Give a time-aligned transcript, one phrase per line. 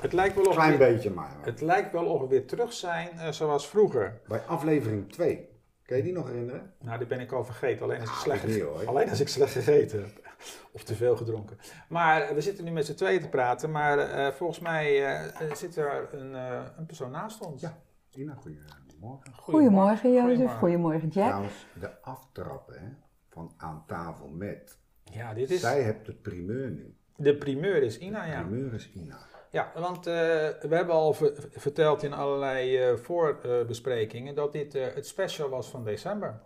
[0.00, 1.36] Het lijkt wel of Klein we, beetje maar.
[1.40, 4.20] Het lijkt wel of we weer terug zijn uh, zoals vroeger.
[4.28, 5.48] Bij aflevering 2.
[5.82, 6.74] Kan je die nog herinneren?
[6.80, 7.84] Nou, die ben ik al vergeten.
[7.84, 8.86] Alleen als ik, Ah, slecht, ik niet, hoor.
[8.86, 10.28] alleen als ik slecht gegeten heb.
[10.72, 11.58] Of te veel gedronken.
[11.88, 13.70] Maar uh, we zitten nu met z'n tweeën te praten.
[13.70, 16.34] Maar uh, volgens mij uh, zit er een,
[16.78, 17.60] een, persoon naast ons.
[17.60, 17.78] Ja,
[18.14, 19.32] Ina, goedemorgen.
[19.34, 20.52] Goedemorgen, Jozef.
[20.52, 21.26] Goedemorgen, Jack.
[21.26, 22.88] Trouwens, de aftrappen hè,
[23.28, 24.78] van aan tafel met.
[25.04, 25.60] Ja, dit is...
[25.60, 26.99] Zij hebt de primeur nu.
[27.20, 28.42] De primeur is Ina, de ja.
[28.42, 29.18] primeur is Ina.
[29.50, 30.14] Ja, want uh,
[30.60, 35.68] we hebben al ver verteld in allerlei uh, voorbesprekingen dat dit uh, het special was
[35.68, 36.40] van december.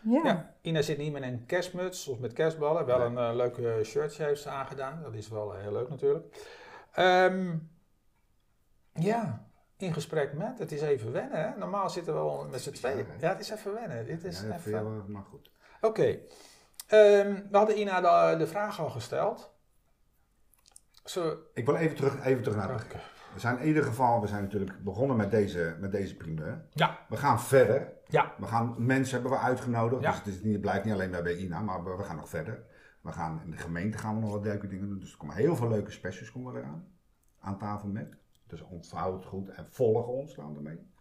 [0.00, 0.20] Ja.
[0.24, 0.54] ja.
[0.60, 2.86] Ina zit niet met een kerstmuts of met kerstballen.
[2.86, 5.02] Wel een leuke shirtje heeft ze aangedaan.
[5.02, 6.24] Dat is wel heel leuk natuurlijk.
[6.98, 7.70] Um,
[8.92, 10.58] ja, in gesprek met.
[10.58, 11.40] Het is even wennen.
[11.40, 11.58] Hè?
[11.58, 13.06] Normaal zitten we wel met z'n tweeën.
[13.20, 14.06] Ja, het is even wennen.
[14.06, 15.04] Dit is ja, even...
[15.06, 15.50] Maar goed.
[15.80, 16.20] Oké.
[16.88, 17.20] Okay.
[17.20, 19.56] Um, we hadden Ina de, de vraag al gesteld.
[21.08, 22.86] Zo, ik wil even terug, even terug naar.
[23.34, 26.64] We zijn in ieder geval, we zijn natuurlijk begonnen met deze, met deze primeur.
[26.70, 26.98] Ja.
[27.08, 27.92] We gaan verder.
[28.06, 28.34] Ja.
[28.38, 30.08] We gaan, mensen hebben we uitgenodigd, Ja.
[30.10, 32.16] dus het, is niet, het blijft niet alleen bij, bij Ina, maar we, we gaan
[32.16, 32.62] nog verder.
[33.02, 35.34] We gaan, in de gemeente gaan we nog wat leuke dingen doen, dus er komen
[35.36, 36.88] heel veel leuke specials komen eraan.
[37.40, 38.16] Aan tafel met.
[38.46, 40.92] Dus onthoud het goed en volg ons dan ermee.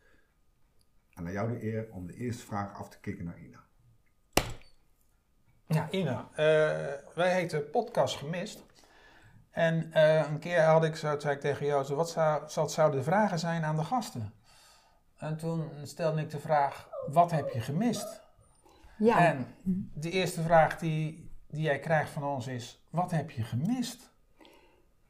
[1.13, 3.63] En aan jou de eer om de eerste vraag af te kicken naar Ina.
[5.65, 6.29] Ja, Ina.
[6.31, 6.35] Uh,
[7.15, 8.65] wij heten Podcast Gemist.
[9.57, 13.05] En uh, een keer had ik zo, zei ik tegen jou, wat zou, zouden de
[13.05, 14.33] vragen zijn aan de gasten?
[15.17, 18.21] En toen stelde ik de vraag, wat heb je gemist?
[18.97, 19.19] Ja.
[19.19, 19.45] En
[19.93, 24.11] de eerste vraag die, die jij krijgt van ons is, wat heb je gemist?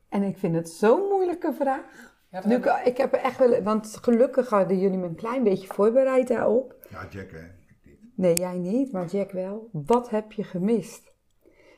[0.10, 2.16] En ik vind het zo'n moeilijke vraag.
[2.30, 5.68] Ja, Nu, ik, ik heb echt wel, want gelukkig hadden jullie me een klein beetje
[5.68, 6.76] voorbereid daarop.
[6.90, 7.48] Ja, Jack, hè?
[8.16, 9.70] Nee, jij niet, maar Jack wel.
[9.72, 11.16] Wat heb je gemist?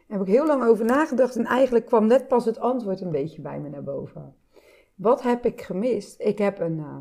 [0.09, 3.12] Daar heb ik heel lang over nagedacht en eigenlijk kwam net pas het antwoord een
[3.12, 4.36] beetje bij me naar boven.
[4.96, 6.22] Wat heb ik gemist?
[6.22, 6.97] Ik heb een uh,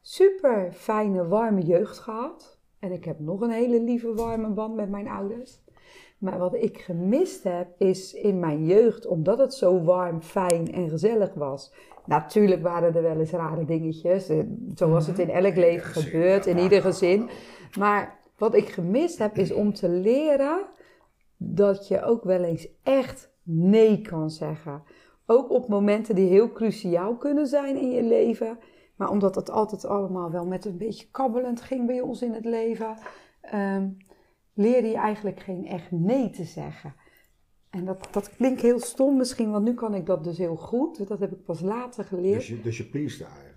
[0.00, 2.58] super fijne, warme jeugd gehad.
[2.78, 5.60] En ik heb nog een hele lieve, warme band met mijn ouders.
[6.18, 10.88] Maar wat ik gemist heb, is in mijn jeugd, omdat het zo warm, fijn en
[10.88, 11.72] gezellig was.
[12.04, 14.38] Natuurlijk waren er wel eens rare dingetjes, eh,
[14.74, 17.28] zoals het in elk leven gebeurt, in ieder gezin.
[17.78, 20.66] Maar wat ik gemist heb, is om te leren
[21.38, 24.82] dat je ook wel eens echt nee kan zeggen.
[25.26, 28.58] Ook op momenten die heel cruciaal kunnen zijn in je leven.
[28.96, 32.44] Maar omdat het altijd allemaal wel met een beetje kabbelend ging bij ons in het
[32.44, 32.98] leven,
[33.54, 33.96] um,
[34.54, 36.94] leerde je eigenlijk geen echt nee te zeggen.
[37.70, 41.08] En dat, dat klinkt heel stom misschien, want nu kan ik dat dus heel goed.
[41.08, 42.38] Dat heb ik pas later geleerd.
[42.38, 43.48] Dus je, dus je eigenlijk.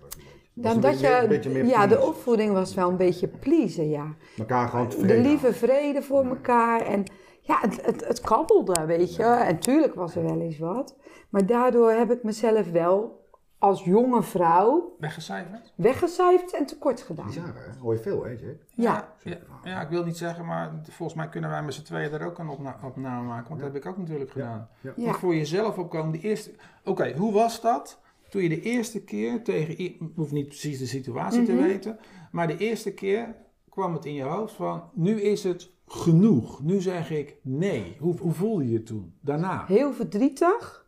[0.54, 4.16] Dan dat je, meer ja, de opvoeding was wel een beetje pleasen, ja.
[4.36, 7.04] Mekaar gewoon tevreden De lieve vrede voor elkaar en
[7.44, 9.22] ja, het, het, het kabbelde, weet je.
[9.24, 10.96] En tuurlijk was er wel eens wat.
[11.28, 13.20] Maar daardoor heb ik mezelf wel
[13.58, 15.72] als jonge vrouw Weggecijferd?
[15.76, 17.26] weggecijferd en tekort gedaan.
[17.26, 17.78] Bizar, hè?
[17.80, 18.56] Hoor je veel, hè, Jack?
[18.74, 19.08] Ja.
[19.22, 22.26] Ja, ja, ik wil niet zeggen, maar volgens mij kunnen wij met z'n tweeën daar
[22.26, 23.48] ook een opna opname maken.
[23.48, 24.68] Want dat heb ik ook natuurlijk gedaan.
[24.80, 24.92] Ja.
[24.96, 25.12] Ja.
[25.12, 26.50] Voor jezelf opkomen, de eerste...
[26.84, 29.80] Oké, hoe was dat toen je de eerste keer tegen...
[29.80, 31.62] i- Ik hoef niet precies de situatie te Mhm.
[31.62, 31.98] weten.
[32.30, 33.34] Maar de eerste keer
[33.68, 34.82] kwam het in je hoofd van...
[34.94, 36.62] Nu is het genoeg.
[36.62, 37.96] Nu zeg ik nee.
[38.00, 39.14] Hoe, hoe voelde je je toen?
[39.20, 39.64] Daarna?
[39.66, 40.86] Heel verdrietig.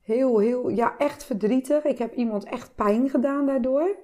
[0.00, 1.84] Heel, heel, ja, echt verdrietig.
[1.84, 3.96] Ik heb iemand echt pijn gedaan daardoor.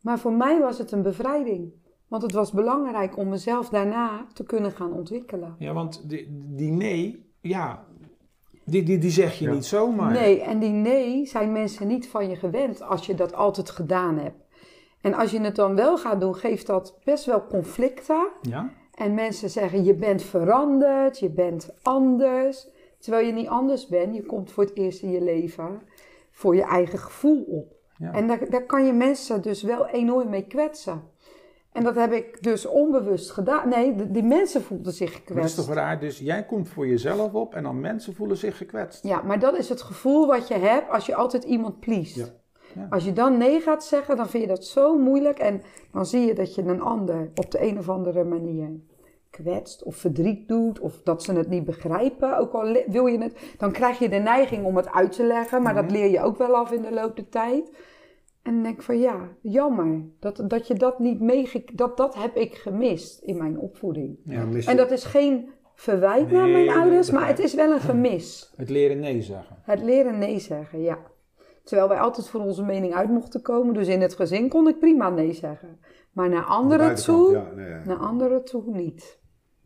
[0.00, 1.72] Maar voor mij was het een bevrijding.
[2.08, 5.54] Want het was belangrijk om mezelf daarna te kunnen gaan ontwikkelen.
[5.58, 7.32] Ja, want die, die nee...
[7.40, 7.84] Ja,
[8.64, 9.52] die, die, die zeg je Ja.
[9.52, 10.12] niet zomaar.
[10.12, 14.18] Nee, en die nee zijn mensen niet van je gewend als je dat altijd gedaan
[14.18, 14.42] hebt.
[15.00, 18.28] En als je het dan wel gaat doen, geeft dat best wel conflicten.
[18.42, 18.70] Ja?
[18.94, 22.68] En mensen zeggen, je bent veranderd, je bent anders.
[22.98, 25.80] Terwijl je niet anders bent, je komt voor het eerst in je leven
[26.30, 27.72] voor je eigen gevoel op.
[27.98, 28.12] Ja.
[28.12, 31.02] En daar, daar kan je mensen dus wel enorm mee kwetsen.
[31.72, 33.68] En dat heb ik dus onbewust gedaan.
[33.68, 35.56] Nee, de- die mensen voelden zich Maar dat is gekwetst.
[35.56, 36.00] toch raar?
[36.00, 39.04] Dus jij komt voor jezelf op en dan mensen voelen zich gekwetst.
[39.04, 42.16] Ja, maar dat is het gevoel wat je hebt als je altijd iemand pleest.
[42.16, 42.26] Ja.
[42.74, 42.86] Ja.
[42.90, 45.38] Als je dan nee gaat zeggen, dan vind je dat zo moeilijk.
[45.38, 45.62] En
[45.92, 48.70] dan zie je dat je een ander op de een of andere manier
[49.30, 50.80] kwetst of verdriet doet.
[50.80, 52.38] Of dat ze het niet begrijpen.
[52.38, 55.62] Ook al wil je het, dan krijg je de neiging om het uit te leggen.
[55.62, 57.70] Maar dat leer je ook wel af in de loop der tijd.
[58.42, 60.02] En dan denk ik van ja, jammer.
[60.20, 61.64] Dat, dat je dat niet meege...
[61.72, 64.18] Dat, dat heb ik gemist in mijn opvoeding.
[64.24, 68.52] Ja, En dat is geen verwijt naar mijn ouders, maar het is wel een gemis.
[68.56, 69.56] Het leren nee zeggen.
[69.62, 70.98] Het leren nee zeggen, ja.
[71.64, 73.74] Terwijl wij altijd voor onze mening uit mochten komen.
[73.74, 75.78] Dus in het gezin kon ik prima nee zeggen.
[76.12, 77.82] Maar naar anderen toe, Ja, nee, ja.
[77.84, 79.18] naar anderen toe niet.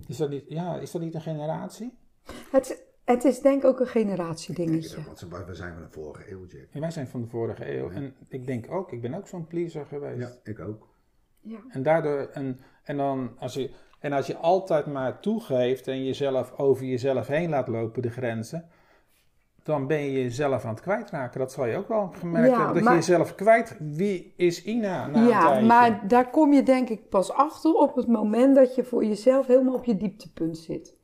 [0.06, 1.98] Is dat niet, ja, is dat niet een generatie?
[2.50, 4.96] Het, Het is denk ik ook een Ik denk generatiedingetje.
[4.96, 6.66] het ook, Want we zijn van de vorige eeuw, Jack.
[6.72, 7.90] En wij zijn van de vorige eeuw.
[7.90, 10.20] En ik denk ook, ik ben ook zo'n pleaser geweest.
[10.44, 10.88] Ja, ik ook.
[11.40, 11.58] Ja.
[11.68, 16.52] En daardoor, en, en dan als je, en als je altijd maar toegeeft en jezelf
[16.58, 18.68] over jezelf heen laat lopen, de grenzen,
[19.68, 21.38] dan ben je jezelf aan het kwijtraken.
[21.40, 22.74] Dat zal je ook wel gemerkt Ja, hebben.
[22.74, 26.88] Dat maar- je jezelf kwijt, wie is Ina na Ja, maar daar kom je denk
[26.88, 30.96] ik pas achter op het moment dat je voor jezelf helemaal op je dieptepunt zit.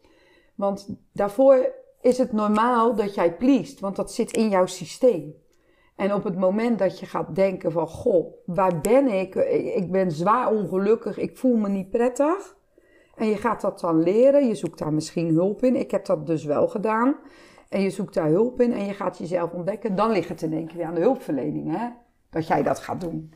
[0.55, 5.35] Want daarvoor is het normaal dat jij pleest, want dat zit in jouw systeem.
[5.97, 9.35] En op het moment dat je gaat denken van, goh, waar ben ik?
[9.75, 12.57] Ik ben zwaar ongelukkig, ik voel me niet prettig.
[13.15, 15.77] En je gaat dat dan leren, je zoekt daar misschien hulp in.
[15.77, 17.17] Ik heb dat dus wel gedaan.
[17.75, 19.95] En je zoekt daar hulp in en je gaat jezelf ontdekken.
[19.95, 21.89] Dan ligt het in één keer weer aan de hulpverlening, hè?
[22.31, 23.33] Dat jij dat gaat doen.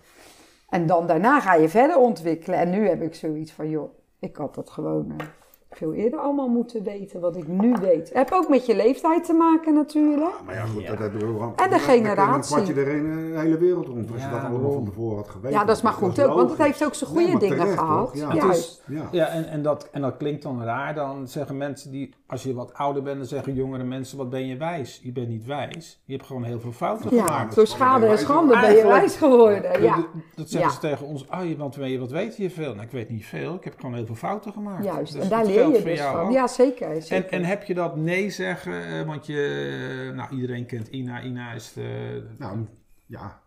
[0.69, 2.58] En dan daarna ga je verder ontwikkelen.
[2.58, 5.26] En nu heb ik zoiets van, joh, ik had dat gewoon eh,
[5.70, 8.11] veel eerder allemaal moeten weten wat ik nu weet.
[8.15, 10.35] Heb ook met je leeftijd te maken natuurlijk.
[10.47, 10.88] Maar ja, goed, Ja.
[10.88, 11.56] dat hebben we gewoon.
[11.56, 12.55] En de generatie.
[12.56, 14.12] Dan kwart je er een eh, hele wereld rond.
[14.12, 15.59] Als je Ja, dat allemaal van tevoren had geweten.
[15.59, 18.11] Ja, dat is maar goed ook, want het heeft ook zijn goede dingen terecht, gehad.
[18.15, 18.35] Ja.
[18.35, 18.82] Juist.
[18.87, 19.09] Ja.
[19.11, 20.94] Ja, en, en, dat, en dat klinkt dan raar.
[20.94, 24.47] Dan zeggen mensen die, als je wat ouder bent, dan zeggen jongere mensen: wat ben
[24.47, 25.00] je wijs?
[25.03, 26.00] Je bent niet wijs.
[26.05, 27.55] Je hebt gewoon heel veel fouten Ja, gemaakt.
[27.55, 29.62] door schade en schande ben je wijs geworden.
[29.62, 30.05] Dat- Ja, Dat,
[30.35, 30.75] dat zeggen Ja.
[30.75, 31.26] ze tegen ons.
[31.31, 32.70] Oh, je, want weet je, wat weet je veel?
[32.75, 33.55] Nou, ik weet niet veel.
[33.55, 34.85] Ik heb gewoon heel veel fouten gemaakt.
[34.85, 35.12] juist.
[35.12, 36.32] Dus En daar leer geldt je voor dus jou van.
[36.32, 37.02] Ja, zeker.
[37.02, 37.31] zeker.
[37.31, 38.87] En, en heb je dat nee zeggen?
[38.87, 41.22] eh, Want je, nou, iedereen kent Ina.
[41.22, 42.22] Ina is de.
[42.38, 42.66] Nou,
[43.06, 43.40] ja.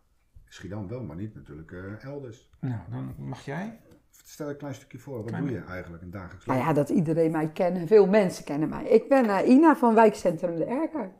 [0.47, 2.49] Schiedam wel, maar niet natuurlijk eh, elders.
[2.59, 3.79] nou, dan mag jij.
[4.23, 5.17] Stel een klein stukje voor.
[5.17, 6.73] Wat Klein- doe je eigenlijk in het dagelijks Nou leven?
[6.75, 7.87] ja, dat iedereen mij kent.
[7.87, 8.83] Veel mensen kennen mij.
[8.83, 11.11] Ik ben eh, Ina van wijkcentrum De Erker.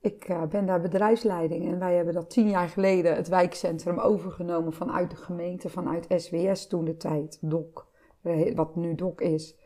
[0.00, 4.72] Ik eh, ben daar bedrijfsleiding en wij hebben dat tien jaar geleden het wijkcentrum overgenomen
[4.72, 7.86] vanuit de gemeente, vanuit SWS toen de tijd, DOC,
[8.22, 9.56] eh, wat nu DOC is.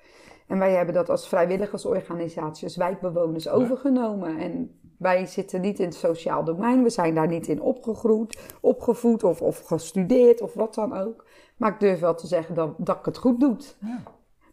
[0.48, 4.38] En wij hebben dat als vrijwilligersorganisatie, als wijkbewoners overgenomen.
[4.38, 9.24] En wij zitten niet in het sociaal domein, we zijn daar niet in opgegroeid, opgevoed
[9.24, 11.26] of, of gestudeerd of wat dan ook.
[11.56, 13.56] Maar ik durf wel te zeggen dat, dat ik het goed doe.
[13.80, 14.02] Ja.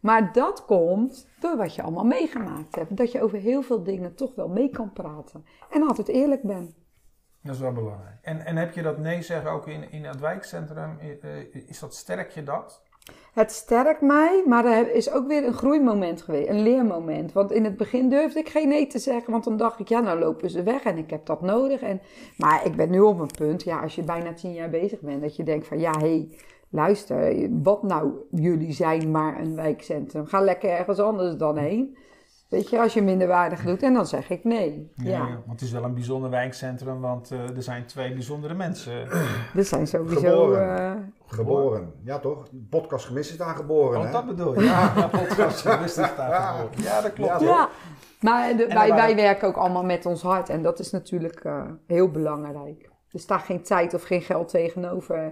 [0.01, 2.97] Maar dat komt door wat je allemaal meegemaakt hebt.
[2.97, 5.45] Dat je over heel veel dingen toch wel mee kan praten.
[5.69, 6.75] En altijd eerlijk bent.
[7.41, 8.17] Dat is wel belangrijk.
[8.21, 10.99] En, en heb je dat nee zeggen ook in, in het wijkcentrum?
[10.99, 12.83] Eh, Is dat sterk je dat?
[13.33, 17.33] Het sterkt mij, maar er is ook weer een groeimoment geweest, een leermoment.
[17.33, 19.99] Want in het begin durfde ik geen nee te zeggen, want dan dacht ik, ja,
[19.99, 21.81] nou lopen ze weg en ik heb dat nodig.
[21.81, 22.01] En,
[22.37, 25.21] maar ik ben nu op een punt, ja, als je bijna tien jaar bezig bent,
[25.21, 26.29] dat je denkt van, ja, hé, hey,
[26.69, 30.25] luister, wat nou, jullie zijn maar een wijkcentrum.
[30.25, 31.97] Ga lekker ergens anders dan heen.
[32.49, 34.91] Weet je, als je minderwaardig doet, en dan zeg ik nee.
[34.95, 38.93] Ja, Want het is wel een bijzonder wijkcentrum, want eh, er zijn twee bijzondere mensen.
[39.55, 40.19] er zijn sowieso...
[40.19, 40.77] Geboren.
[40.77, 40.91] eh,
[41.27, 41.93] Geboren.
[42.03, 42.47] Ja, toch?
[42.69, 43.99] Podcast gemist is daar geboren.
[43.99, 44.11] Oh, hè?
[44.11, 44.65] dat bedoel je?
[44.65, 45.79] Ja, ja podcast.
[45.79, 46.83] wist ik daar geboren.
[46.83, 47.39] Ja, dat klopt.
[47.41, 47.69] Ja, Ja,
[48.21, 51.61] maar de- wij, wij werken ook allemaal met ons hart en dat is natuurlijk eh,
[51.87, 52.89] heel belangrijk.
[53.11, 55.31] Er staat geen tijd of geen geld tegenover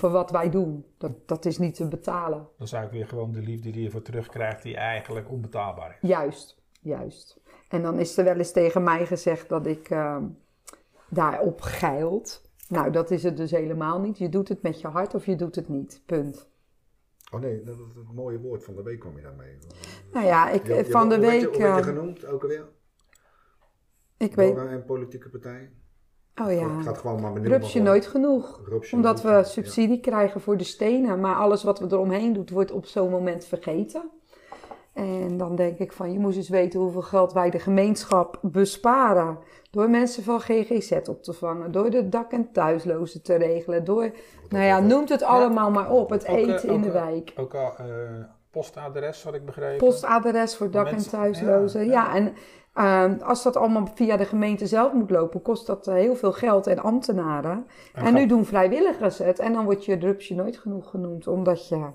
[0.00, 0.84] voor wat wij doen.
[0.98, 2.38] Dat, dat is niet te betalen.
[2.58, 6.08] Dat is eigenlijk weer gewoon de liefde die je voor terugkrijgt, die eigenlijk onbetaalbaar is.
[6.08, 7.40] Juist, juist.
[7.68, 10.16] En dan is er wel eens tegen mij gezegd dat ik eh,
[11.08, 12.48] daarop geild.
[12.68, 14.18] Nou, dat is het dus helemaal niet.
[14.18, 16.02] Je doet het met je hart of je doet het niet.
[16.06, 16.48] Punt.
[17.32, 19.58] Oh nee, dat is het mooie woord van de week kwam je daarmee.
[20.12, 21.56] Nou ja, ik, Je- je- van de hoe werd je- week...
[21.58, 22.68] Werd je eh, genoemd, ook alweer?
[24.16, 24.54] ik weet...
[24.54, 25.70] Door een politieke partij?
[26.40, 28.60] Oh Ik ja, ga het gewoon maar rupsje nooit genoeg.
[28.68, 29.36] Rupsje Omdat nooit.
[29.44, 33.10] we subsidie krijgen voor de stenen, maar alles wat we eromheen doen, wordt op zo'n
[33.10, 34.10] moment vergeten.
[34.92, 39.38] En dan denk ik van, je moest eens weten hoeveel geld wij de gemeenschap besparen.
[39.70, 44.10] Door mensen van GGZ op te vangen, door de dak- en thuislozen te regelen, door,
[44.48, 46.10] nou ja, noemt het allemaal maar op.
[46.10, 47.32] Het Ook, eh, eten in ook, de eh, wijk.
[47.36, 47.86] Ook al eh,
[48.50, 49.86] postadres, had ik begrepen.
[49.86, 51.84] Postadres voor dak- en thuislozen.
[51.86, 52.34] ja, Ja, en
[52.74, 56.32] ehm, als dat allemaal via de gemeente zelf moet lopen, kost dat eh, heel veel
[56.32, 57.66] geld en ambtenaren.
[57.94, 59.38] En En nu doen vrijwilligers het.
[59.38, 61.90] En dan wordt je rupsje nooit genoeg genoemd, omdat je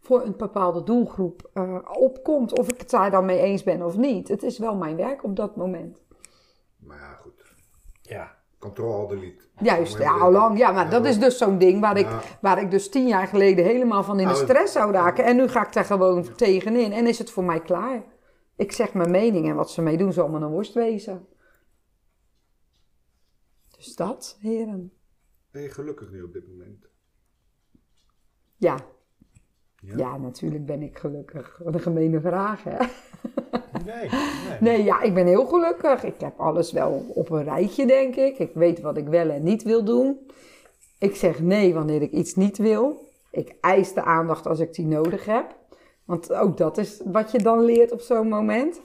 [0.00, 2.58] voor een bepaalde doelgroep eh, opkomt.
[2.58, 4.28] Of ik het daar dan mee eens ben of niet.
[4.28, 6.02] Het is wel mijn werk op dat moment.
[6.78, 7.42] Maar ja, goed.
[8.02, 8.38] Ja.
[8.60, 9.44] Control delete.
[9.60, 10.58] Juist, ja, al lang.
[10.58, 12.20] Ja, maar Ja, dat is dus zo'n ding waar ik, Ja.
[12.40, 15.24] waar ik dus tien jaar geleden helemaal van in de Nou, stress zou raken.
[15.24, 16.92] En nu ga ik daar gewoon tegenin.
[16.92, 18.02] En is het voor mij klaar.
[18.56, 21.26] Ik zeg mijn mening en wat ze mee doen zal me een worst wezen.
[23.76, 24.92] Dus dat, heren.
[25.50, 26.86] Ben je gelukkig nu op dit moment?
[28.56, 28.76] Ja,
[29.76, 29.96] Ja?
[29.96, 31.60] ja natuurlijk ben ik gelukkig.
[31.64, 32.76] Wat een gemene vraag, hè?
[33.84, 34.08] Nee,
[34.60, 34.84] nee.
[34.84, 36.04] Ja, ik ben heel gelukkig.
[36.04, 38.38] Ik heb alles wel op een rijtje, denk ik.
[38.38, 40.18] Ik weet wat ik wel en niet wil doen.
[40.98, 43.08] Ik zeg nee wanneer ik iets niet wil.
[43.30, 45.56] Ik eis de aandacht als ik die nodig heb.
[46.04, 48.80] Want ook dat is wat je dan leert op zo'n moment.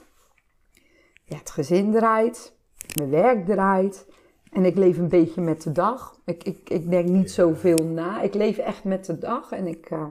[1.24, 2.56] ja, het gezin draait,
[2.98, 4.06] mijn werk draait.
[4.52, 6.20] En ik leef een beetje met de dag.
[6.24, 8.22] Ik, ik, ik denk niet zoveel na.
[8.22, 9.52] Ik leef echt met de dag.
[9.52, 10.06] En ik eh,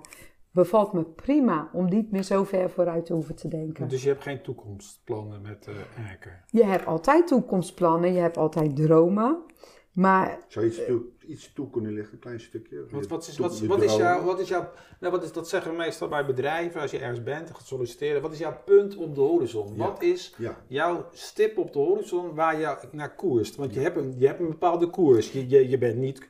[0.56, 3.88] bevalt me prima om niet meer zo ver vooruit te hoeven te denken.
[3.88, 6.44] Dus je hebt geen toekomstplannen met uh, Erker?
[6.50, 8.14] Je hebt altijd toekomstplannen.
[8.14, 9.44] Je hebt altijd dromen.
[9.92, 12.86] Maar Zou je iets toe, iets toe kunnen lichten, een klein stukje?
[12.92, 14.70] Wat, wat, is, wat, is jouw, wat is jouw,
[15.00, 17.68] nou wat is, dat zeggen we meestal bij bedrijven als je ergens bent en gaat
[17.68, 18.22] solliciteren.
[18.22, 19.76] Wat is jouw punt op de horizon?
[19.76, 19.78] Ja.
[19.78, 23.56] Wat is Ja, jouw stip op de horizon waar je naar koerst?
[23.56, 25.32] Want je hebt een, je hebt een bepaalde koers.
[25.32, 26.28] Je, je, je bent niet,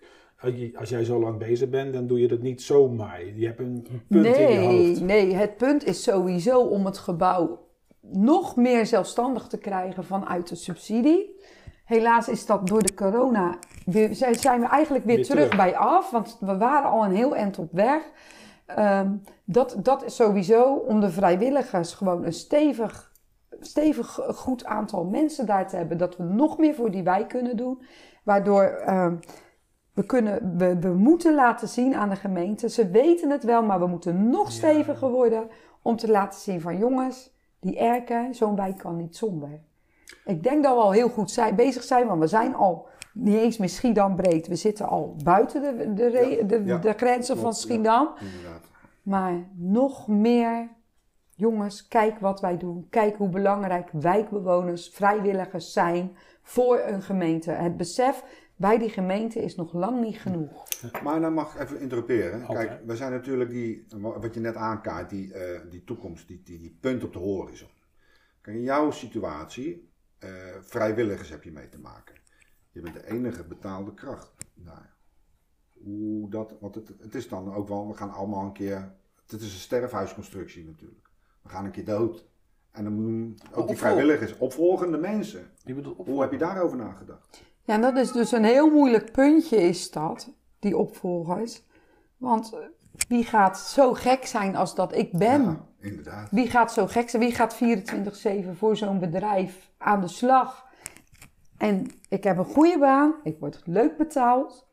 [0.75, 3.25] als jij zo lang bezig bent, dan doe je dat niet zomaar.
[3.35, 5.01] Je hebt een, punt in je hoofd.
[5.01, 7.63] nee, het punt is sowieso om het gebouw
[8.01, 11.35] nog meer zelfstandig te krijgen vanuit de subsidie.
[11.85, 13.57] Helaas is dat door de corona,
[14.11, 15.55] zijn we eigenlijk weer, Weer terug, terug.
[15.55, 18.03] bij af, want we waren al een heel eind op weg.
[18.65, 19.11] Ehm,
[19.43, 23.11] dat, dat is sowieso om de vrijwilligers gewoon een stevig,
[23.59, 25.97] stevig goed aantal mensen daar te hebben.
[25.97, 27.81] Dat we nog meer voor die wijk kunnen doen.
[28.23, 29.15] Waardoor ehm,
[29.95, 32.69] we, kunnen, we, we moeten laten zien aan de gemeente.
[32.69, 35.47] Ze weten het wel, maar we moeten nog steviger worden.
[35.81, 39.61] Om te laten zien van jongens, die erken, zo'n wijk kan niet zonder.
[40.25, 43.35] Ik denk dat we al heel goed zijn, bezig zijn, want we zijn al niet
[43.37, 44.47] eens meer Schiedam breed.
[44.47, 47.57] We zitten al buiten de, de, re- de, ja, de grenzen van klopt.
[47.57, 48.09] Schiedam.
[49.01, 50.69] Maar nog meer,
[51.35, 52.87] jongens, kijk wat wij doen.
[52.89, 57.51] Kijk hoe belangrijk wijkbewoners, vrijwilligers zijn voor een gemeente.
[57.51, 58.23] Het besef
[58.55, 60.67] bij die gemeente is nog lang niet genoeg.
[61.03, 62.43] Maar dan mag ik even interruperen.
[62.43, 62.53] Oké.
[62.53, 66.59] Kijk, we zijn natuurlijk die, wat je net aankaart, die, eh, die toekomst, die, die,
[66.59, 67.69] die punt op de horizon.
[68.41, 70.29] Kijk, in jouw situatie, eh,
[70.61, 72.15] vrijwilligers heb je mee te maken.
[72.71, 74.31] Je bent de enige betaalde kracht.
[74.53, 74.79] Nou,
[75.73, 78.93] hoe dat, want het, het is dan ook wel, we gaan allemaal een keer,
[79.25, 81.09] het is een sterfhuisconstructie natuurlijk.
[81.41, 82.25] We gaan een keer dood.
[82.71, 85.51] En dan ook die vrijwilligers, opvolgende mensen.
[85.97, 87.43] Hoe heb je daarover nagedacht?
[87.65, 91.63] Ja, en dat is dus een heel moeilijk puntje is dat, die opvolgers.
[92.17, 92.59] Want eh,
[93.07, 95.41] wie gaat zo gek zijn als dat ik ben?
[95.41, 96.27] Ja, inderdaad.
[96.31, 97.21] Wie gaat zo gek zijn?
[97.21, 97.57] Wie gaat
[98.53, 100.65] 24-7 voor zo'n bedrijf aan de slag?
[101.57, 104.67] En ik heb een goede baan, ik word leuk betaald.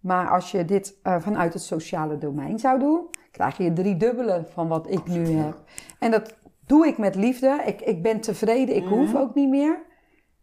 [0.00, 4.46] Maar als je dit eh, vanuit het sociale domein zou doen, krijg je drie dubbele
[4.52, 5.62] van wat ik nu heb.
[5.98, 6.34] En dat
[6.66, 7.62] doe ik met liefde.
[7.66, 9.88] Ik, ik ben tevreden, ik hoef ook niet meer.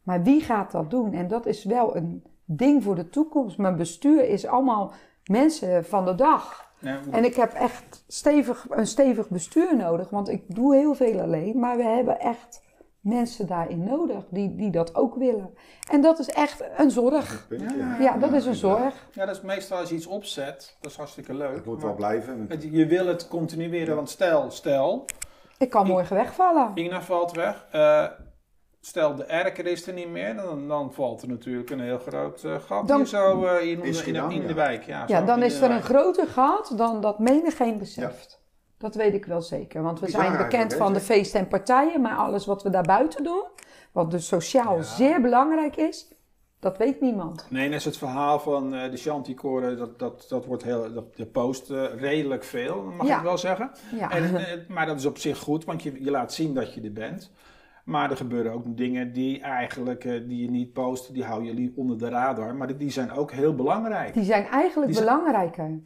[0.07, 1.13] Maar wie gaat dat doen?
[1.13, 3.57] En dat is wel een ding voor de toekomst.
[3.57, 4.91] Mijn bestuur is allemaal
[5.25, 6.65] mensen van de dag.
[6.79, 11.19] Ja, En ik heb echt stevig, een stevig bestuur nodig, want ik doe heel veel
[11.21, 11.59] alleen.
[11.59, 12.61] Maar we hebben echt
[12.99, 15.53] mensen daarin nodig die, die dat ook willen.
[15.91, 17.45] En dat is echt een zorg.
[17.49, 17.77] Puntje.
[17.77, 17.97] Ja.
[17.99, 19.07] Ja, dat is een zorg.
[19.13, 21.55] ja, dat is meestal als je iets opzet, dat is hartstikke leuk.
[21.55, 22.45] Het moet wel blijven.
[22.49, 25.05] het- je wil het continueren, want stel, stel,
[25.57, 26.71] Ik kan morgen wegvallen.
[26.75, 27.65] Ina valt weg.
[27.71, 28.05] Eh,
[28.87, 30.35] stel, de erker is er niet meer.
[30.35, 33.67] Dan, dan valt er natuurlijk een heel groot eh, gat Dan- hier zo eh, in,
[33.69, 34.83] In in, in, Schiedam, in de wijk.
[34.83, 38.39] Ja, Ja, dan is er een groter gat dan dat menigeen beseft.
[38.77, 39.81] Dat weet ik wel zeker.
[39.81, 43.23] Want we Bizar zijn bekend van de feesten en partijen, maar alles wat we daarbuiten
[43.23, 43.43] doen,
[43.91, 44.81] wat dus sociaal Ja.
[44.83, 46.07] zeer belangrijk is,
[46.59, 47.45] dat weet niemand.
[47.49, 51.15] Nee, net is het verhaal van eh, de Chanticoren, dat, dat, dat wordt heel, dat,
[51.15, 53.17] de post redelijk veel, mag Ja.
[53.17, 53.71] ik wel zeggen.
[53.95, 54.11] Ja.
[54.11, 54.33] En,
[54.75, 57.31] maar dat is op zich goed, want je, je laat zien dat je er bent.
[57.87, 61.53] Maar er gebeuren ook dingen die eigenlijk, eh, die je niet post, die hou je
[61.53, 62.55] lief onder de radar.
[62.55, 64.13] Maar die- zijn ook heel belangrijk.
[64.13, 65.79] Die zijn eigenlijk Die zijn- belangrijker.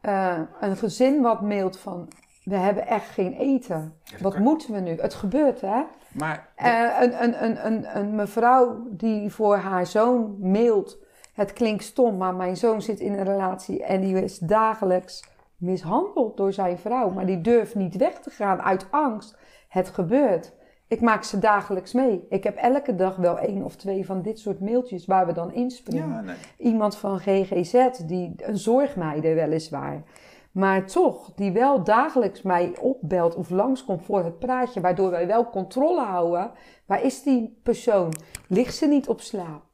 [0.00, 2.08] Eh, een gezin wat mailt van,
[2.44, 3.94] we hebben echt geen eten.
[4.22, 4.90] Wat kan- moeten we nu?
[5.00, 5.82] Het gebeurt, hè?
[6.12, 10.98] Maar Eh, een, een, een, een, een mevrouw die voor haar zoon mailt.
[11.34, 15.24] Het klinkt stom, maar mijn zoon zit in een relatie en die is dagelijks
[15.56, 17.10] mishandeld door zijn vrouw.
[17.10, 19.36] Maar die durft niet weg te gaan uit angst.
[19.68, 20.52] Het gebeurt.
[20.88, 22.26] Ik maak ze dagelijks mee.
[22.28, 25.52] Ik heb elke dag wel één of twee van dit soort mailtjes waar we dan
[25.52, 26.36] inspringen ja, nee.
[26.58, 30.02] iemand van GGZ, die een zorgmeider weliswaar.
[30.52, 35.50] Maar toch, die wel dagelijks mij opbelt of langskomt voor het praatje, waardoor wij wel
[35.50, 36.50] controle houden.
[36.86, 38.12] Waar is die persoon?
[38.48, 39.65] Ligt ze niet op slaap?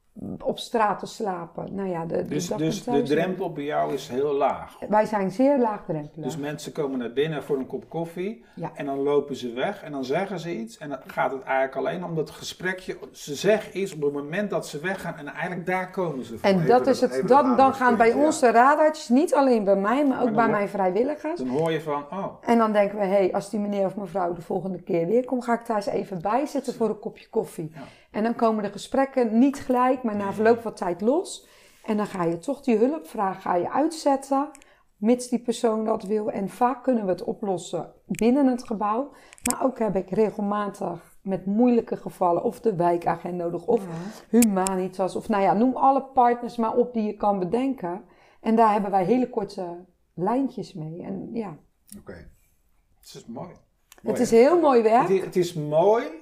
[0.44, 1.74] Op straat te slapen?
[1.74, 4.32] Nou ja, de, de Dus, dak- dus en de thuis- drempel bij jou is heel
[4.32, 4.76] laag.
[4.88, 6.24] Wij zijn zeer laagdrempelig.
[6.24, 8.70] Dus mensen komen naar binnen voor een kop koffie Ja.
[8.74, 10.78] en dan lopen ze weg en dan zeggen ze iets.
[10.78, 12.96] En dan gaat het eigenlijk alleen om dat gesprekje.
[13.12, 16.48] Ze zeggen iets op het moment dat ze weggaan en eigenlijk daar komen ze voor.
[16.48, 19.64] en Even dat is het, dan, dan gaan bij aandachtspunt, ons de radartjes, niet alleen
[19.64, 21.38] bij mij, maar ook bij hoor- mijn vrijwilligers.
[21.38, 23.96] Dan hoor je van, oh, En dan denken we, hé, hey, als die meneer of
[23.96, 26.98] mevrouw de volgende keer weer komt, ga ik daar eens even bij zitten voor een
[26.98, 27.70] kopje koffie.
[27.74, 27.80] Ja.
[28.12, 31.46] En dan komen de gesprekken niet gelijk, maar na verloop van tijd los.
[31.84, 34.50] En dan ga je toch die hulpvraag ga je uitzetten,
[34.96, 36.30] mits die persoon dat wil.
[36.30, 39.10] En vaak kunnen we het oplossen binnen het gebouw.
[39.50, 42.42] Maar ook heb ik regelmatig met moeilijke gevallen.
[42.42, 43.86] Of de wijkagent nodig, of
[44.28, 45.16] Humanitas.
[45.16, 48.04] Of nou ja, noem alle partners maar op die je kan bedenken.
[48.40, 51.02] En daar hebben wij hele korte lijntjes mee.
[51.02, 51.56] En ja,
[51.98, 52.30] Oké.
[52.98, 53.50] Het is mooi.
[54.02, 55.08] het is heel mooi werk.
[55.08, 56.21] Het is, het is mooi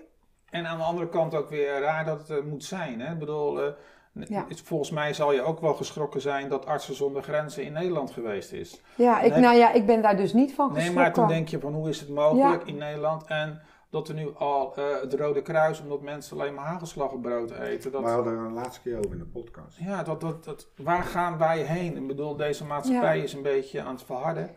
[0.51, 3.01] en aan de andere kant ook weer raar dat het er moet zijn.
[3.01, 3.13] Hè?
[3.13, 3.73] Ik bedoel, eh,
[4.13, 4.47] Ja.
[4.65, 8.53] volgens mij zal je ook wel geschrokken zijn dat Artsen zonder Grenzen in Nederland geweest
[8.53, 8.81] is.
[8.95, 9.41] Ja, ik, Nee.
[9.41, 11.03] nou ja, ik ben daar dus niet van Nee, geschrokken.
[11.03, 12.69] maar toen denk je van hoe is het mogelijk Ja.
[12.73, 16.65] in Nederland en dat er nu al eh, het Rode Kruis, omdat mensen alleen maar
[16.65, 17.93] hagelslaggenbrood eten.
[17.93, 19.79] Dat, We hadden er een laatste keer over in de podcast.
[19.79, 21.97] ja, dat, dat, dat, waar gaan wij heen?
[21.97, 23.23] Ik bedoel, deze maatschappij Ja.
[23.23, 24.51] is een beetje aan het verharden.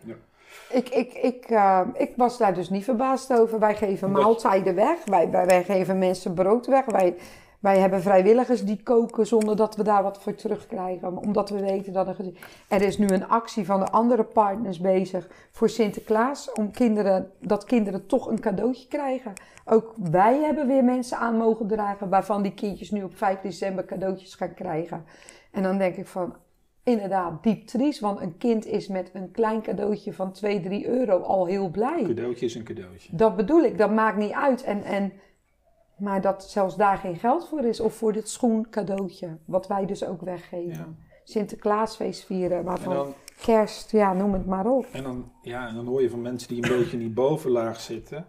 [0.69, 3.60] Ik, ik, ik, eh, ik was daar dus niet verbaasd over.
[3.60, 5.05] Wij geven maaltijden weg.
[5.05, 6.86] Wij, wij, wij geven mensen brood weg.
[6.86, 7.15] Wij,
[7.60, 11.17] wij hebben vrijwilligers die koken zonder dat we daar wat voor terugkrijgen.
[11.17, 12.17] Omdat we weten dat er...
[12.67, 16.51] Er is nu een actie van de andere partners bezig voor Sinterklaas.
[16.51, 19.33] Om kinderen, dat kinderen toch een cadeautje krijgen.
[19.65, 22.10] Ook wij hebben weer mensen aan mogen dragen.
[22.10, 25.05] Waarvan die kindjes nu op 5 december cadeautjes gaan krijgen.
[25.51, 26.36] En dan denk ik van...
[26.83, 31.19] Inderdaad, diep triest, want een kind is met een klein cadeautje van 2, 3 euro
[31.19, 31.99] al heel blij.
[31.99, 33.15] Een cadeautje is een cadeautje.
[33.15, 34.63] Dat bedoel ik, dat maakt niet uit.
[34.63, 35.13] En, en,
[35.97, 40.05] maar dat zelfs daar geen geld voor is, of voor dit schoencadeautje, wat wij dus
[40.05, 40.97] ook weggeven.
[41.23, 44.85] Sinterklaasfeest vieren, En waarvan dan, kerst, ja, noem het maar op.
[44.91, 47.79] en, dan, ja, en dan hoor je van mensen die een beetje in die bovenlaag
[47.79, 48.25] zitten.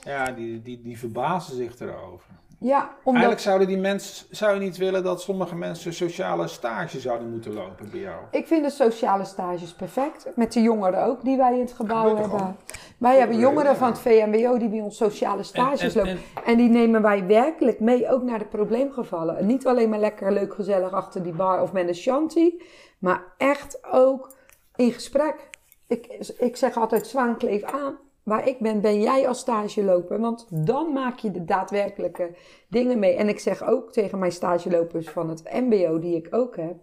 [0.00, 2.39] Ja, die, die, die verbazen zich erover.
[2.62, 7.00] Ja, omdat, Eigenlijk zouden die mensen, zou je niet willen dat sommige mensen sociale stage
[7.00, 8.20] zouden moeten lopen bij jou.
[8.30, 10.26] ik vind de sociale stages perfect.
[10.34, 12.56] Met de jongeren ook, die wij in het gebouw hebben.
[12.98, 16.44] Wij hebben jongeren van het VMBO die bij ons sociale stages En- en- lopen.
[16.44, 19.36] En die nemen wij werkelijk mee, ook naar de probleemgevallen.
[19.36, 22.54] En niet alleen maar lekker leuk gezellig achter die bar of met een shanty,
[22.98, 24.34] maar echt ook
[24.76, 25.48] in gesprek.
[25.86, 26.06] Ik,
[26.38, 27.96] ik zeg altijd, zwaan kleef aan.
[28.22, 30.20] Waar ik ben, ben jij als stageloper.
[30.20, 32.30] Want dan maak je de daadwerkelijke
[32.68, 33.14] dingen mee.
[33.14, 36.74] En ik zeg ook tegen mijn stagelopers van het MBO, die ik ook heb: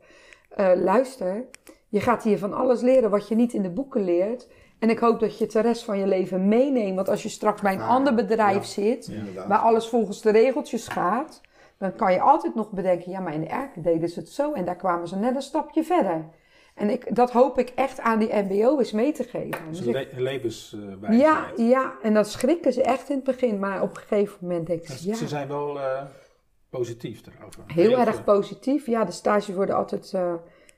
[0.50, 1.46] eh, luister,
[1.88, 4.48] je gaat hier van alles leren wat je niet in de boeken leert.
[4.80, 6.96] En ik hoop dat je het de rest van je leven meeneemt.
[6.96, 8.62] Want als je straks bij een Ah, ander bedrijf ja.
[8.64, 9.12] zit,
[9.48, 11.42] waar alles volgens de regeltjes gaat,
[11.78, 14.54] dan kan je altijd nog bedenken: ja, maar in de Erken deden ze het zo
[14.54, 16.26] en daar kwamen ze net een stapje verder.
[16.78, 19.62] En ik, dat hoop ik echt aan die MBO's mee te geven.
[19.70, 21.20] Dus een ik- le levenswijsheid.
[21.20, 24.68] ja, ja, en dat schrikken ze echt in het begin, maar op een gegeven moment
[24.68, 26.06] denk ik, Dus ja, Ze zijn wel eh,
[26.70, 27.64] positief erover.
[27.68, 28.24] heel erg veel.
[28.24, 28.86] positief.
[28.86, 30.34] Ja, de stages worden altijd eh,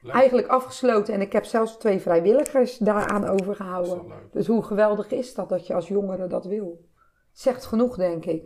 [0.07, 4.05] eigenlijk afgesloten en ik heb zelfs twee vrijwilligers daaraan overgehouden.
[4.31, 6.87] Dus hoe geweldig is dat dat je als jongere dat wil?
[7.31, 8.43] Zegt genoeg, denk ik.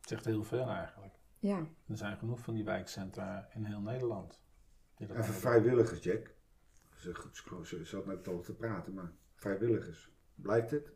[0.00, 1.14] Het zegt heel veel eigenlijk.
[1.38, 1.58] Ja.
[1.88, 4.42] Er zijn genoeg van die wijkcentra in heel Nederland.
[4.98, 6.34] Even vrijwilligers, Jack.
[7.00, 10.12] Ze, ze, zat net over te praten, maar vrijwilligers.
[10.34, 10.92] Blijkt het?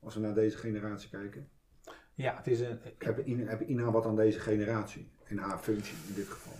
[0.00, 1.48] Als we naar deze generatie kijken.
[2.14, 5.10] Ja, het is een, Heb Ina, heb Ina wat aan deze generatie?
[5.24, 6.52] In haar functie in dit geval.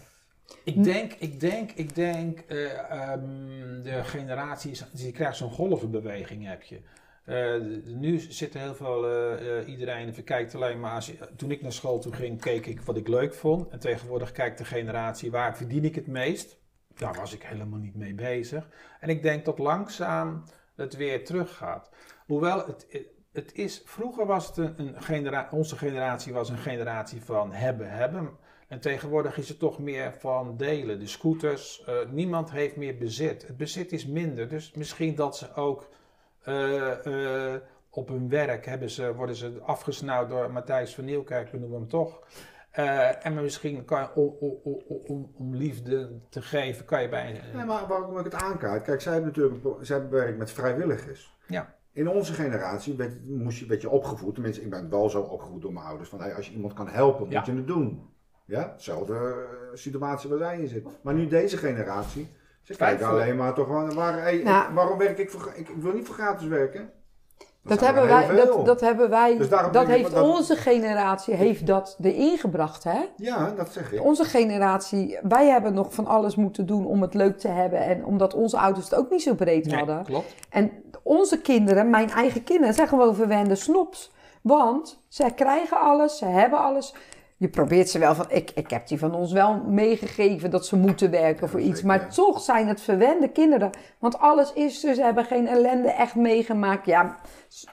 [0.64, 6.62] Ik denk, ik denk, ik denk, eh, ehm, de generaties, je krijgt zo'n golvenbeweging heb
[6.62, 6.80] je.
[7.24, 7.60] Eh,
[7.94, 11.98] nu zit er heel veel, eh, iedereen verkijkt alleen maar, als toen ik naar school
[11.98, 13.68] toe ging, keek ik wat ik leuk vond.
[13.68, 16.58] En tegenwoordig kijkt de generatie, waar verdien ik het meest?
[16.96, 18.68] Daar was ik helemaal niet mee bezig.
[19.00, 20.42] En ik denk dat langzaam
[20.74, 21.90] het weer teruggaat.
[22.26, 22.86] Hoewel het,
[23.32, 28.30] het is, vroeger was het een, onze generatie was een generatie van hebben, hebben.
[28.68, 31.00] En tegenwoordig is het toch meer van delen.
[31.00, 33.46] De scooters, eh, niemand heeft meer bezit.
[33.46, 34.48] Het bezit is minder.
[34.48, 35.88] Dus misschien dat ze ook
[36.42, 41.58] eh, eh, op hun werk hebben ze, worden ze afgesnauwd door Matthijs van Nieuwkerk, we
[41.58, 42.20] noemen hem toch.
[42.76, 47.08] Eh, en misschien kan je, om, om, om, om, om liefde te geven, kan je
[47.08, 47.40] bij...
[47.54, 48.82] Nee, maar waarom ik het aankaart?
[48.82, 51.36] Kijk, zij hebben natuurlijk zij hebben werk met vrijwilligers.
[51.46, 51.74] Ja.
[51.92, 54.34] In onze generatie werd, moest je, werd je opgevoed.
[54.34, 56.08] Tenminste, ik ben wel zo opgevoed door mijn ouders.
[56.08, 57.38] Van, hey, als je iemand kan helpen, Ja.
[57.38, 58.10] moet je het doen.
[58.44, 60.86] Ja, hetzelfde eh, situatie waar zij in zit.
[61.02, 62.28] Maar nu deze generatie,
[62.62, 64.68] ze kijken alleen maar toch van, waar, hey, Nou.
[64.68, 66.90] ik- waarom werk ik voor, ik, ik wil niet voor gratis werken.
[67.66, 68.36] Dat hebben, wij, veel.
[68.56, 72.98] dat, dat hebben wij, Dus dat heeft dat- onze generatie heeft dat erin gebracht, hè?
[73.16, 74.04] Ja, dat zeg ik.
[74.04, 77.78] Onze generatie, wij hebben nog van alles moeten doen om het leuk te hebben.
[77.80, 80.04] En omdat onze ouders het ook niet zo breed Nee, hadden.
[80.04, 80.34] klopt.
[80.50, 80.70] En
[81.02, 84.12] onze kinderen, mijn eigen kinderen, zijn gewoon verwende snops.
[84.42, 86.94] Want zij krijgen alles, ze hebben alles.
[87.38, 90.76] Je probeert ze wel van, ik, ik heb die van ons wel meegegeven dat ze
[90.76, 91.82] moeten werken voor iets.
[91.82, 93.70] Maar toch zijn het verwende kinderen.
[93.98, 96.86] Want alles is er, ze hebben geen ellende echt meegemaakt.
[96.86, 97.16] Ja,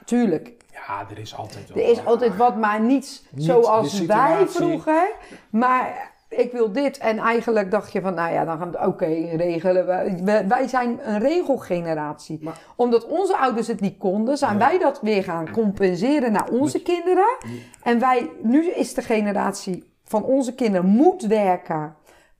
[0.04, 1.84] tuurlijk, Ja, er is altijd wel.
[1.84, 5.10] er is altijd wat, maar niet Niet zoals wij vroeger.
[5.50, 6.98] Maar ik wil dit.
[6.98, 9.06] En eigenlijk dacht je van, nou ja, dan gaan we het oké
[9.36, 9.86] regelen.
[9.86, 10.44] we.
[10.48, 12.38] Wij- zijn een regelgeneratie.
[12.42, 14.58] Maar- Omdat onze ouders het niet konden, zijn Ja.
[14.58, 17.36] wij dat weer gaan compenseren naar onze kinderen.
[17.82, 21.94] En wij, nu is de generatie van onze kinderen moet werken.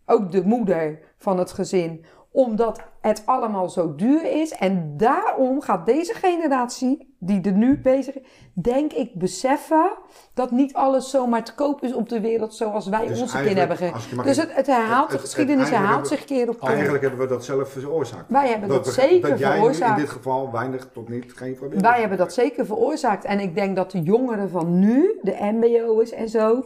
[0.06, 2.04] Ook de moeder van het gezin.
[2.36, 4.52] Omdat het allemaal zo duur is.
[4.52, 9.90] En daarom gaat deze generatie, die er nu bezig is, denk ik beseffen
[10.34, 13.58] dat niet alles zomaar te koop is op de wereld zoals wij Dus onze kinderen
[13.58, 14.22] hebben gegeven.
[14.24, 16.68] Dus het, het herhaalt, het- de geschiedenis herhaalt zich keer op keer.
[16.68, 18.30] Eigenlijk hebben we dat zelf veroorzaakt.
[18.30, 19.98] Wij hebben dat zeker dat jij veroorzaakt.
[19.98, 23.24] in dit geval weinig tot niet geen probleem Wij hebben dat zeker veroorzaakt.
[23.24, 26.64] En ik denk dat de jongeren van nu, de mbo'ers en zo,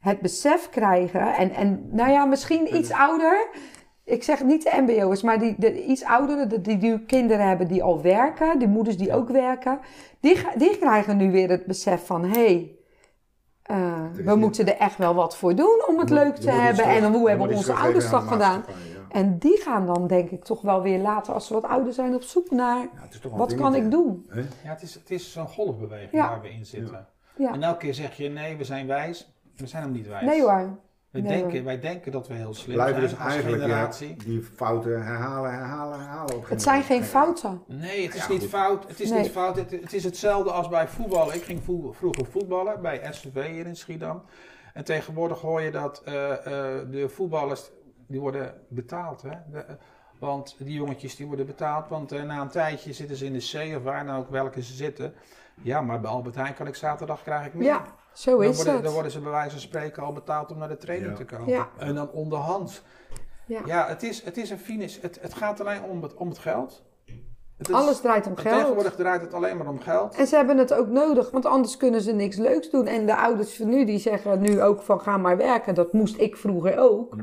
[0.00, 1.34] het besef krijgen.
[1.34, 3.48] En, en nou ja, misschien iets ouder.
[4.04, 7.68] Ik zeg niet de mbo'ers, maar die, de iets ouderen, die, die nu kinderen hebben
[7.68, 9.78] die al werken, die moeders die ook werken.
[10.20, 12.76] Die, die krijgen nu weer het besef van, hé, hey,
[13.62, 16.50] eh, we niet- moeten er echt wel wat voor doen om het moet- leuk te
[16.50, 16.84] hebben.
[16.84, 18.64] terug- En hoe hebben iets onze ouders dat gedaan?
[18.68, 18.74] ja.
[19.08, 22.14] En die gaan dan denk ik toch wel weer later, als ze wat ouder zijn,
[22.14, 22.78] op zoek naar,
[23.22, 24.26] Ja, wat kan ik doen?
[24.28, 24.40] hè?
[24.40, 26.28] Ja, het is, het is zo'n golfbeweging Ja.
[26.28, 27.06] waar we in zitten.
[27.36, 27.52] Ja.
[27.52, 29.32] En elke keer zeg je nee, we zijn wijs.
[29.56, 30.24] We zijn hem niet wijs.
[30.26, 30.78] Nee hoor.
[31.14, 33.68] Wij, Nee, denken, wij denken dat we heel slim Blijven zijn dus als eigenlijk ja,
[33.68, 34.16] generatie.
[34.24, 36.36] die fouten herhalen, herhalen, herhalen.
[36.36, 37.62] Op Het zijn geen fouten.
[37.66, 38.48] Nee, het is Ja, niet goed.
[38.48, 38.88] fout.
[38.88, 39.20] Het is Nee.
[39.22, 39.56] niet fout.
[39.56, 41.34] Het, het is hetzelfde als bij voetballen.
[41.34, 44.22] Ik ging vroeger voetballen bij SVV hier in Schiedam.
[44.74, 47.70] En tegenwoordig hoor je dat eh, eh, de voetballers
[48.06, 49.22] die worden betaald.
[49.22, 49.30] Hè?
[49.52, 49.64] De,
[50.18, 51.88] want die jongetjes die worden betaald.
[51.88, 54.62] Want eh, na een tijdje zitten ze in de C of waar nou ook welke
[54.62, 55.14] ze zitten.
[55.62, 57.66] Ja, maar bij Albert Heijn kan ik zaterdag krijg ik meer.
[57.66, 58.92] Ja, zo dan, is worden, dan het.
[58.92, 61.16] worden ze bij wijze van spreken al betaald om naar de training Ja.
[61.16, 61.48] te komen.
[61.48, 61.68] Ja.
[61.78, 62.82] En dan onderhand.
[63.46, 63.60] Ja.
[63.66, 65.00] Ja, het, is, het is een finish.
[65.00, 66.82] Het, het gaat alleen om het, om het geld.
[67.56, 68.58] Het is- Alles draait om geld.
[68.58, 70.14] Tegenwoordig draait het alleen maar om geld.
[70.14, 72.86] En ze hebben het ook nodig, want anders kunnen ze niks leuks doen.
[72.86, 75.74] En de ouders van nu, die zeggen nu ook van ga maar werken.
[75.74, 77.16] Dat moest ik vroeger ook.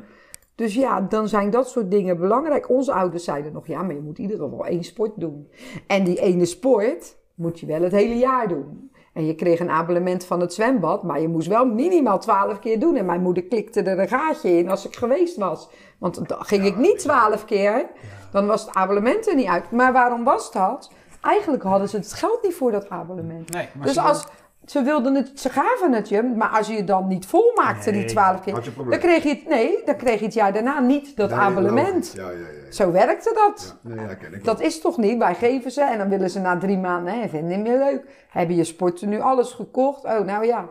[0.55, 2.69] Dus ja, dan zijn dat soort dingen belangrijk.
[2.69, 5.51] Onze ouders zeiden nog, ja, maar je moet in ieder geval één sport doen.
[5.87, 8.90] En die ene sport moet je wel het hele jaar doen.
[9.13, 12.79] En je kreeg een abonnement van het zwembad, maar je moest wel minimaal twaalf keer
[12.79, 12.95] doen.
[12.95, 15.69] En mijn moeder klikte er een gaatje in als ik geweest was.
[15.97, 17.85] Want dan ging ik niet twaalf keer,
[18.31, 19.71] dan was het abonnement er niet uit.
[19.71, 20.91] Maar waarom was dat?
[21.21, 23.49] Eigenlijk hadden ze het geld niet voor dat abonnement.
[23.53, 24.25] Nee, maar Dus als
[24.71, 28.05] ze wilden het, ze gaven het je, maar als je het dan niet volmaakte die
[28.05, 28.53] twaalf keer,
[28.89, 32.13] dan kreeg je het, nee, dan kreeg je het jaar daarna niet dat Nee, abonnement.
[32.15, 32.71] Ja, ja, ja.
[32.71, 33.77] Zo werkte dat.
[33.81, 34.43] Nee, ken ik.
[34.43, 35.17] Dat is toch niet?
[35.17, 38.25] Wij geven ze en dan willen ze na drie maanden, hè, vinden niet meer leuk.
[38.29, 40.03] Hebben je sporten nu alles gekocht?
[40.03, 40.69] Oh, nou ja.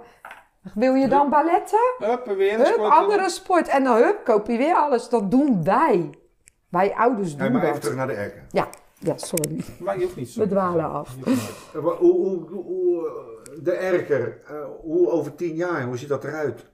[0.74, 1.94] Wil je dan balletten?
[1.98, 3.68] Hup, weer een Hup, andere sport.
[3.68, 5.08] En dan hup, koop je weer alles.
[5.08, 6.10] Dat doen wij.
[6.68, 7.80] Wij ouders doen maar even dat.
[7.80, 8.46] terug naar de erken.
[8.50, 9.64] Ja, ja, sorry.
[9.78, 10.40] Maar je hoeft niet zo.
[10.40, 11.16] We dwalen af.
[11.72, 16.66] Hoe, hoe, hoe, eh, de erker, eh, hoe over tien jaar, hoe ziet dat eruit?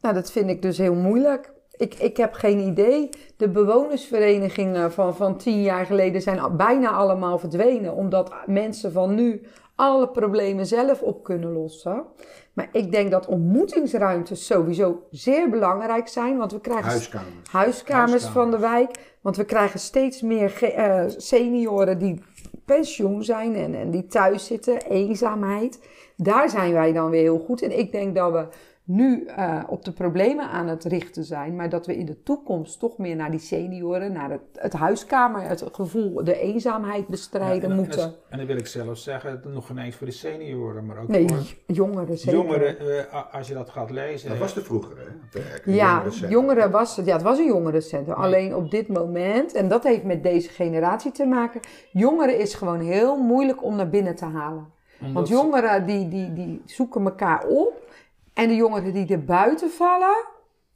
[0.00, 1.52] Nou, dat vind ik dus heel moeilijk.
[1.76, 3.08] Ik, ik heb geen idee.
[3.36, 7.94] De bewonersverenigingen van, van tien jaar geleden zijn bijna allemaal verdwenen.
[7.94, 9.42] Omdat mensen van nu
[9.74, 12.04] alle problemen zelf op kunnen lossen.
[12.52, 16.36] Maar ik denk dat ontmoetingsruimtes sowieso zeer belangrijk zijn.
[16.36, 17.50] Want we krijgen Huiskamers.
[17.50, 18.24] huiskamers Huiskamers.
[18.24, 19.14] van de wijk.
[19.20, 22.22] Want we krijgen steeds meer eh, senioren die
[22.64, 24.82] pensioen zijn en, en die thuis zitten.
[24.82, 25.80] Eenzaamheid.
[26.16, 27.62] Daar zijn wij dan weer heel goed.
[27.62, 28.46] En ik denk dat we
[28.84, 31.56] nu eh, op de problemen aan het richten zijn.
[31.56, 35.42] Maar dat we in de toekomst toch meer naar die senioren, naar het, het huiskamer,
[35.42, 38.02] het gevoel, de eenzaamheid bestrijden en, moeten.
[38.02, 41.08] En, en dan wil ik zelf zeggen, nog geen eens voor de senioren, maar ook
[41.08, 42.40] nee, voor jongeren zeker.
[42.40, 44.28] jongeren, eh, als je dat gaat lezen.
[44.28, 45.04] Dat was de vroeger, hè?
[45.04, 45.72] op de.
[45.72, 47.06] Ja, jongeren was het.
[47.06, 48.14] Ja, het was een jongerencentrum.
[48.14, 51.60] Alleen op dit moment, en dat heeft met deze generatie te maken,
[51.92, 54.80] jongeren is gewoon heel moeilijk om naar binnen te halen.
[55.06, 57.90] Omdat Want jongeren die, die, die zoeken elkaar op.
[58.34, 60.24] En de jongeren die er buiten vallen,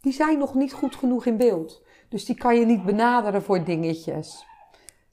[0.00, 1.82] die zijn nog niet goed genoeg in beeld.
[2.08, 4.46] Dus die kan je niet benaderen voor dingetjes.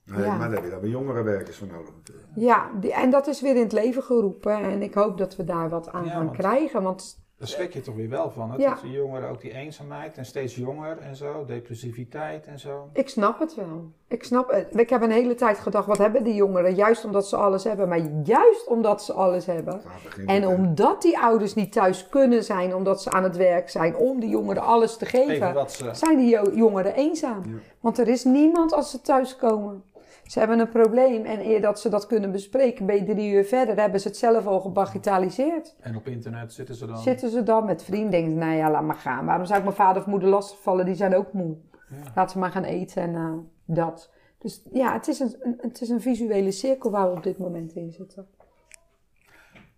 [0.06, 0.38] Nee, Ja.
[0.38, 2.28] maar daar heb je dan weer jongerenwerkers voor nodig natuurlijk.
[2.36, 4.54] Ja, die, en dat is weer in het leven geroepen.
[4.64, 6.84] En ik hoop dat we daar wat aan Ja, gaan want- krijgen.
[6.84, 8.52] Want Daar schrik je toch weer wel van.
[8.52, 8.58] Hè?
[8.58, 8.70] Ja.
[8.70, 12.90] Dat de jongeren ook die eenzaamheid en steeds jonger en zo, depressiviteit en zo.
[12.94, 13.92] ik snap het wel.
[14.08, 14.68] Ik snap het.
[14.80, 16.76] Ik heb een hele tijd gedacht, wat hebben die jongeren?
[16.76, 17.88] Juist omdat ze alles hebben.
[17.88, 19.82] Maar juist omdat ze alles hebben.
[20.26, 24.20] En omdat die ouders niet thuis kunnen zijn, omdat ze aan het werk zijn, om
[24.20, 25.90] die jongeren alles te Even geven, ze...
[25.94, 27.42] zijn die jo- jongeren eenzaam.
[27.46, 27.58] Ja.
[27.80, 29.84] Want er is niemand als ze thuiskomen.
[30.24, 33.46] Ze hebben een probleem en eer dat ze dat kunnen bespreken, ben je drie uur
[33.46, 35.76] verder, hebben ze het zelf al gebagitaliseerd.
[35.80, 36.98] En op internet zitten ze dan...
[36.98, 39.26] Zitten ze dan met vrienden, denken ze, nou ja, laat maar gaan.
[39.26, 40.86] Waarom zou ik mijn vader of moeder lastigvallen?
[40.86, 41.58] Die zijn ook moe.
[41.90, 42.12] Ja.
[42.16, 43.34] Laten we maar gaan eten en eh,
[43.76, 44.12] dat.
[44.38, 47.38] Dus ja, het is, een, een- het is een visuele cirkel waar we op dit
[47.38, 48.28] moment in zitten.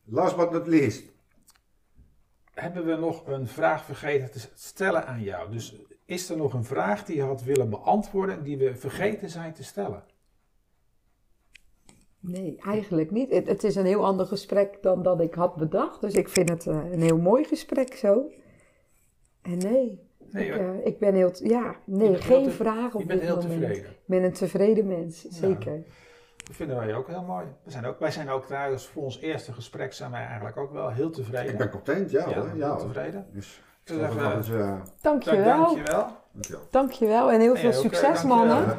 [0.05, 1.03] Last but not least.
[2.53, 5.51] hebben we nog een vraag vergeten te stellen aan jou.
[5.51, 9.53] Dus is er nog een vraag die je had willen beantwoorden die we vergeten zijn
[9.53, 10.03] te stellen?
[12.27, 13.31] Nee, eigenlijk niet.
[13.31, 16.01] Het, het is een heel ander gesprek dan dat ik had bedacht.
[16.01, 18.23] Dus ik vind het eh, een heel mooi gesprek zo.
[19.41, 20.63] En nee, Nee, ik, hoor.
[20.63, 21.31] eh, ik ben heel...
[21.43, 23.59] Ja, nee, geen heel te- vraag op je bent dit heel moment.
[23.59, 23.85] tevreden.
[23.89, 25.83] Ik ben een tevreden mens, zeker.
[26.45, 27.45] Dat vinden wij ook heel mooi.
[27.63, 30.71] We zijn ook, wij zijn ook trouwens voor ons eerste gesprek zijn wij eigenlijk ook
[30.71, 31.51] wel heel tevreden.
[31.51, 32.47] Ik ben content, ja, ja, hoor.
[32.47, 33.25] heel Ja, tevreden.
[33.33, 35.43] Dus, Ik zou zeggen, dat is, eh, Dankjewel.
[35.57, 36.07] Dankjewel.
[36.33, 36.61] dankjewel.
[36.71, 38.37] Dankjewel en heel En veel succes, dankjewel.
[38.37, 38.77] mannen.